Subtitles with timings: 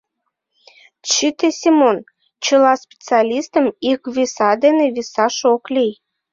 [1.09, 1.97] Чыте, Семон:
[2.43, 5.93] чыла специалистым ик виса дене висаш ок лий.